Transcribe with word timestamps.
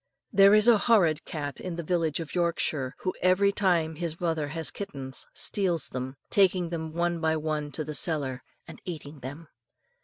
There 0.33 0.55
is 0.55 0.67
a 0.67 0.79
horrid 0.79 1.25
cat 1.25 1.59
in 1.61 1.79
a 1.79 1.83
village 1.83 2.19
in 2.19 2.25
Yorkshire, 2.33 2.95
who, 3.01 3.13
every 3.21 3.51
time 3.51 3.93
his 3.97 4.19
mother 4.19 4.47
has 4.47 4.71
kittens, 4.71 5.27
steals 5.35 5.89
them, 5.89 6.15
taking 6.31 6.69
them 6.69 6.91
one 6.91 7.19
by 7.21 7.35
one 7.37 7.71
to 7.73 7.83
the 7.83 7.93
cellar, 7.93 8.41
and 8.67 8.81
eating 8.83 9.19
them. 9.19 9.47